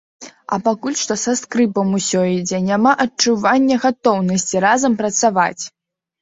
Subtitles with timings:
[0.55, 5.63] А пакуль што са скрыпам усё ідзе, няма адчування гатоўнасці разам працаваць.